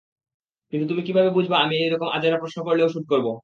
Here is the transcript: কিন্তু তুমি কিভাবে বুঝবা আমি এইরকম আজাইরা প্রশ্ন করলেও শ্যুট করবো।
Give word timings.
কিন্তু 0.73 0.85
তুমি 0.87 1.01
কিভাবে 1.07 1.29
বুঝবা 1.37 1.57
আমি 1.59 1.75
এইরকম 1.79 2.07
আজাইরা 2.15 2.37
প্রশ্ন 2.39 2.59
করলেও 2.67 2.91
শ্যুট 2.93 3.05
করবো। 3.11 3.31